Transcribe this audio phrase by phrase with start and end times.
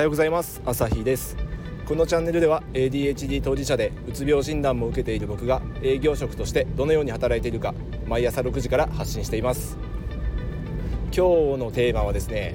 [0.00, 0.62] はようございます。
[0.64, 1.36] 朝日です。
[1.86, 7.74] このチャンネルでは ADHD 当事者でうつ病診断も受けている僕が営業職としてどのように働いているか
[8.06, 9.76] 毎朝6時から発信しています。
[11.14, 12.54] 今日のテーマはですね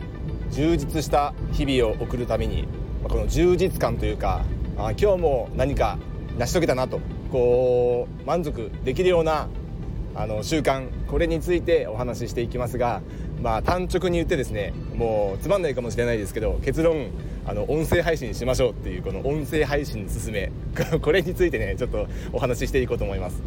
[0.50, 2.68] 充実した日々を送るために
[3.04, 4.44] この充実感というか
[4.76, 6.00] あ今日も何か
[6.40, 7.00] 成し遂げたなと
[7.32, 9.50] こう満足できるような
[10.16, 13.02] あの習慣これについてお話ししていきますが
[13.42, 17.10] まあ単直に言ってですねもうつまんないかもしれないですけど結論
[17.46, 20.52] あの音声配信しましょうっていうこの音声配信の勧め
[21.02, 23.42] これについてねちょっとお話ししていこうと思います。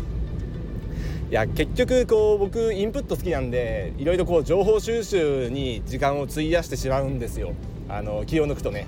[1.30, 7.52] いや結局こう僕インプット好きなんでいろいろこう情報収集に時間を費やしてしまうんですよ。
[7.88, 8.86] あの気を抜くとね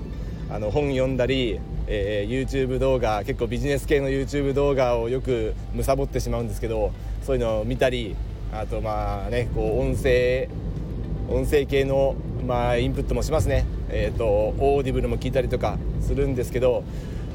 [0.49, 8.15] あの本読んだり、えー、YouTube 動画結構ビジネス系の YouTube 動画をよく貪ってしまうんですけどそういうのを見たり
[8.51, 10.49] あとまあねこう音声
[11.29, 13.65] 音声系のまあインプットもしますね。
[13.89, 16.83] えっ、ー、とオーディブルも聞いたりとかするんですけど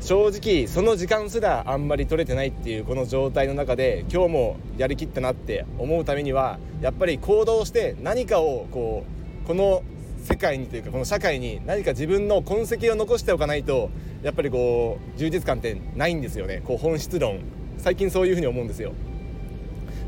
[0.01, 9.05] 正直その時間すらあんまり取れてないっていうこの状態の中で今日もやりきったなって思うためにはやっぱり行動して何かをこ
[9.45, 9.83] うこの
[10.23, 13.91] 世界にというかこの社会に何か自分の痕跡を残しておかないと
[14.23, 16.63] やっぱりこう充実感ってないんですよね。
[16.65, 17.41] こう本質論。
[17.79, 18.93] 最近そういうふうに思うんですよ。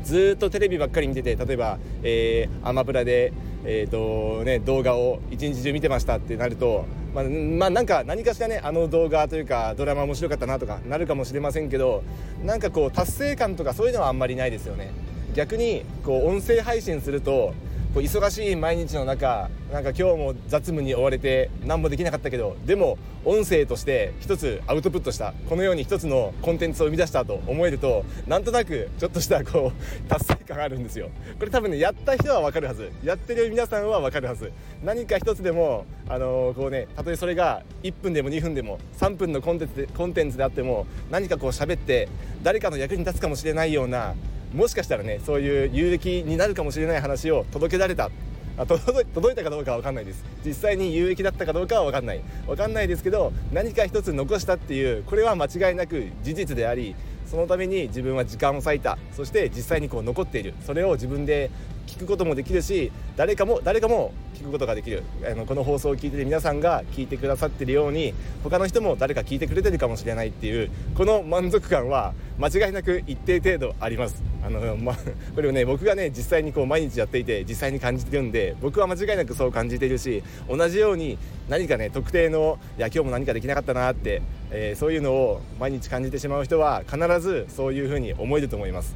[0.09, 3.31] ずっとテレビばっかり見てて例えば、えー、アマプラで、
[3.63, 12.03] えーとね、動画を一日中見てましたってなると、まあ、まあ、なんか何かしらねあの動画というかドラマ面白かったなとかなるかもしれませんけど
[12.43, 14.91] なんかこう達成感とかそういうのはあんまりないですよね。
[15.35, 17.53] 逆にこう音声配信すると
[17.93, 31.09] こう忙しい毎日の中なんか今日も雑務に追われて何もできなかったけどでも音声として一つアウトプットしたこのように一つのコンテンツを生み出したと思えるとなんとなくちょっとしたこう達成感があるんですよ。
[31.39, 32.91] これ多分ねやった人は分かるはず。
[33.03, 34.51] やってる皆さんは分かるはず。
[34.83, 42.07] 何か一つでもあのー、こうねたとえそれが1分でも2分でも3分のコンテンツでコンテンツであっても何かこう喋って
[42.43, 44.15] 誰かの役に立つかもしれないような
[44.53, 48.09] もしかしたらねそういう有益になるかもしれない話を届けられた
[48.57, 49.01] あ届
[49.31, 50.25] いたかどうかは分かんないです。
[50.45, 52.21] 実際に有益だったかどうかは分かんない。
[52.45, 56.93] 分かんないですけど何か一つ残したっていうこれは間違いなく事実であり
[57.25, 58.97] そのために自分は時間を割いた。
[59.15, 60.53] そして実際にこう残っている。
[60.65, 61.49] それを自分で
[61.87, 65.03] 聞くこともできるし誰かも誰かも聞くことができる。
[65.25, 74.28] あのこの放送を聞いてる皆さんが聞いてくださってるように他の人も誰か聞いてくれてるかもしれないっていうこの満足感は間違いなく一定程度あります。
[74.43, 74.95] あの、ま、
[75.35, 81.17] これをね僕がね実際にこう毎日やっていて実際に感じてるんで僕は間違いなくそう感じているし同じように
[81.47, 88.95] 何かね特定のいや今日も何かできなかったなって、えー、そういうのを毎日感じてしまう人は必ずそういうふうに思えると思います。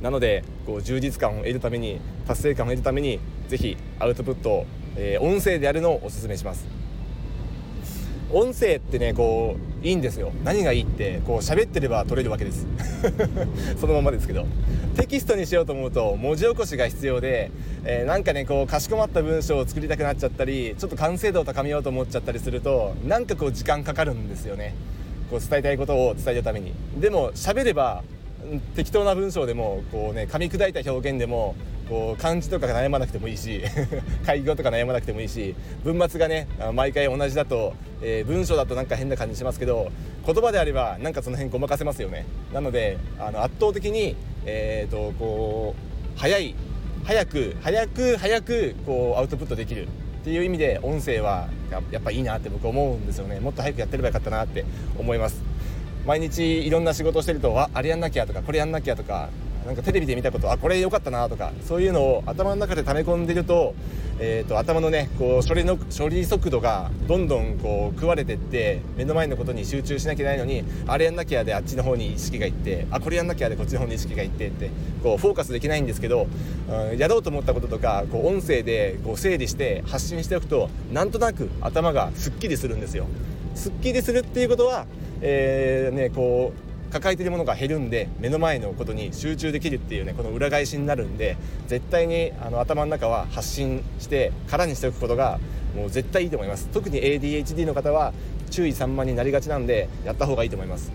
[0.00, 4.66] なのでこう充実感を得るために達成感を得るためにぜひアウトプットを、
[4.96, 6.81] えー、音声でやるのをおすすめします。
[8.32, 10.32] 音声ってねこういいんですよ。
[10.44, 12.66] 何がいいってこう喋ってれば取れるわけです。
[13.78, 14.46] そのままですけど。
[14.96, 17.50] テキストにしようと思うと文字起こしが必要で、
[17.84, 24.74] えー、なんかねこうかしこまった文章を作りたくなっちゃったりちょっと完成度を高めようと思っちゃったりするとなんかこう時間かかるんですよね。
[25.30, 26.74] こう伝えたいことを伝えるために。
[27.00, 28.02] でも喋れば
[28.74, 31.54] 適当な文章でもこうね噛み砕いた表現でも
[31.88, 33.62] こう漢字とかが悩まなくてもいいし
[34.24, 35.54] 開業とか悩まなくてもいいし
[35.84, 39.90] 文末がね毎回同じだと、えー、文章だとなんか変な感じしますけど
[40.26, 42.24] 言葉であればなんかその辺ごまかせますよね。
[42.52, 44.16] なのであの圧倒的に、
[44.46, 46.54] えーと、こう早い
[47.04, 49.88] 早く早く早くこうアウトプットできる
[50.22, 51.48] っていう意味で音声は
[51.90, 53.40] やっぱいいなって僕思うんですよね。
[53.40, 54.64] もっと早くやってればよかったなって
[54.98, 55.51] 思います。
[56.06, 59.28] 毎日いろんな仕事をしてるとああれやんなきゃとかこれやんなきゃとか
[59.66, 63.74] なんかテレビで見たことあこれ良かったなとかそういうのを頭の中で溜め込んでると,、
[64.18, 74.70] えーと、頭のねこう処理の処理速度がどんどんこう食われてって目の前のことに集中しなきゃいけないのにあれやんなきゃであっちの方に意識がいってあこれやんなきゃでこっちの方に意識がいってって
[75.02, 76.26] こうフォーカスできないんですけど、
[76.68, 83.06] うん、やろうと思ったこととかこう音声でこう整理して発信しておくとなんとなく頭がすっきりするんですよ。
[83.54, 84.86] すっきりするっていうことは、
[85.20, 86.52] えーね、こ
[86.88, 95.40] う抱えてるものが減るんで目の前のことに集中できるっていうねこの裏返しになるんで絶対にあの頭の中は発信して空にしておくことが
[95.74, 96.68] もう絶対いいと思います。
[96.68, 98.12] 特に ADHD の方は
[98.50, 100.92] 注意散漫になりがちなんでやった方がいいと思います。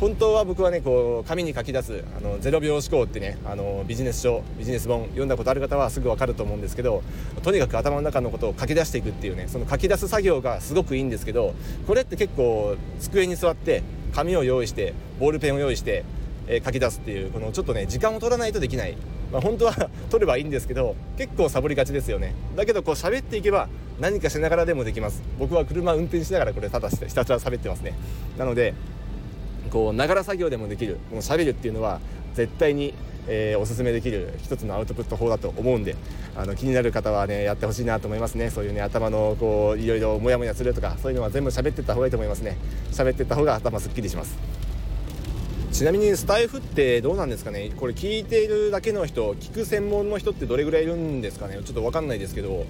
[0.00, 7.02] 本当は僕はねこう紙に書き出すあの0秒思考ってねあのビジネス書ビジネス本読んだことある方はすぐ分かると思うんですけど
[7.42, 11.52] とにかく頭の中のことを書き出していくっていうねその書き出す作業がすごくいいんですけど
[11.88, 13.82] これって結構机に座って
[14.14, 16.04] 紙を用意してボールペンを用意して、
[16.46, 18.96] えー、書き出すっていうこのちょっとね時間を取らないとできない。
[19.32, 19.74] まあ、本当は
[20.08, 22.34] 取ればいいんですけど結構サボりがちですよね。
[22.56, 23.68] だけどこう喋っていけば
[24.00, 25.22] 何かしながらでもできます。
[25.38, 27.92] 僕は車運転しながらこれただひたすら喋ってますね。
[28.38, 28.72] なので
[29.70, 32.00] こうながら作業でもできるもう喋るっていうのは
[32.34, 32.94] 絶対に
[33.30, 35.96] えー、おすすめできる一つのアウトプット法だと思うんで
[36.34, 38.48] あの気になる方はねやってほしいなと思いますね。
[38.48, 42.56] そういうね頭のこういろいろモヤモヤするとかそういうのは全部喋ってった方がいいと思いますね。
[42.90, 44.38] 喋ってった方が頭すっきりします。
[45.72, 47.70] ちなみにスタイフってどうなんですかね？
[47.76, 51.56] これ聞いているだけの人聞く専門の人ってどれぐらいいるんですかね？
[51.56, 52.64] ちょっと分かんないですけど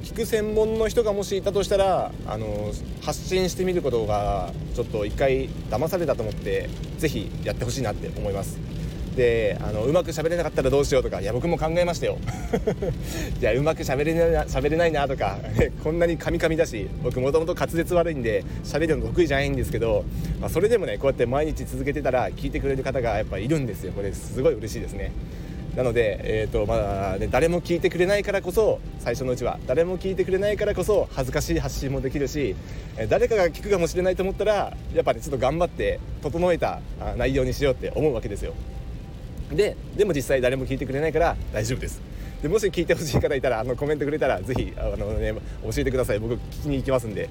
[0.00, 2.72] 聞く専門の人がもしいたとしたらあの
[3.02, 6.68] 発信してみることがちょっと一回騙されたと思って
[6.98, 8.58] 是非やってほしいなって思います。
[9.16, 12.18] であのうまく喋れなかったらどうしようとかいや僕も考えましたよ。
[13.40, 15.38] いやうまく喋れな喋れないなとか
[15.82, 20.04] こんなにカミカミだし僕もともと滑舌悪いんで喋るの得意じゃないんですけど、
[20.40, 23.92] まあ、それでもねこうやって毎日続けてたら聞いてくれる方がやっぱいるんですよ。
[23.92, 25.10] これすごい嬉しいですね。
[25.78, 29.60] なので、えーとまあね、誰も聞いてくれないからこそ最初のうちは。
[29.68, 32.56] 誰も聞いてくれないからこそ恥ずかしい発信もできるし
[33.08, 36.80] 誰かが聞くかもしれないと思ったらやっぱり、ね、ちょっと頑張って整えた
[37.16, 38.54] 内容にしようって思うわけですよ。
[39.52, 42.02] ででも実際誰も聞いてくれないから大丈夫です。
[42.42, 45.32] でもし聞いてほしい方いたらあのコメントくれたらぜひあの、ね、
[45.62, 46.18] 教えてください。
[46.18, 47.30] 僕聞きに行きますんで。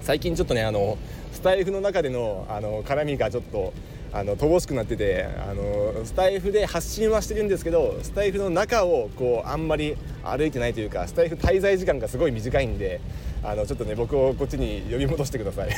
[0.00, 0.96] 最近ちょっとねあの
[1.34, 3.74] スタイフの中でのあの絡みがちょっと
[4.18, 9.94] あの乏しくなっててあのスタイフで発信はしてるんですけどスタイフの中をこうあんまり
[10.30, 13.00] 歩いてないというかスタイフ滞在時間がすごい短いんで
[13.42, 15.70] あのちょっとね僕をこっちに呼び戻してください。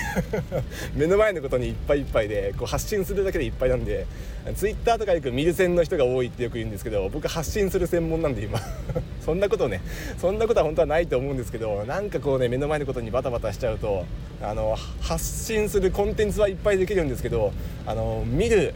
[0.97, 4.07] 目の前のことにいっぱいいっぱいでこう発信するだけでいっぱいなんで
[4.55, 8.59] ツイッターとかよく見る専の人が多いってよく言うんですけど僕発信する専門なんで今。
[9.25, 9.83] そんなことね
[10.19, 14.07] そんなことは本当はないと思うんですけどなんかこうね目の前のことにバタバタしちゃうと
[14.41, 17.53] あの発信するコンテンツはいっぱいできるんですけど
[17.85, 18.73] あの見る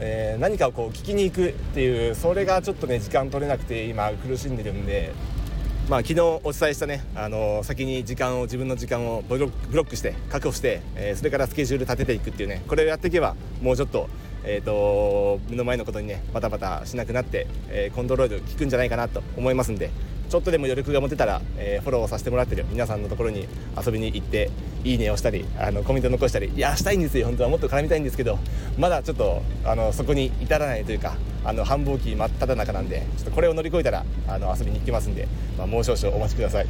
[0.00, 5.12] えー、何かをこう聞きに行くっていうそれがちょっとね時間取れなくて今苦しんでるんで
[5.88, 14.08] まあ、昨日お伝えしたね、あの先に時間を自分の時間をブロックして確保して、えー、それからスケジュール立てていくっていうねこれをやっていけばもうちょっと,、
[14.42, 19.90] えーと、目の前のことにねバタバタしなくなって、えー、コントロール効くんじゃないかなと思いますんで
[20.28, 23.46] ちょっとでも余力が持てたら、えー、フォローさせてもらってる皆さんのところに
[23.76, 24.50] 遊びに行って
[24.84, 28.38] いいねをしたりあのコメント残したりいやしたいんですよ本当はもっと絡みたいんですけど
[28.78, 36.66] まだちょっとあのそこに至らないというかあの繁忙期真っ只中なんでちょっとこれを乗り越えたらあの遊びに行きますんで、まあ、もう少々お待ちください。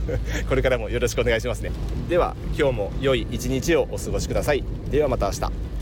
[0.48, 1.72] これからもよろしくお願いしますね。
[2.08, 4.64] では今日も良い一日をお過ごしください。
[4.90, 5.73] ではまた明日。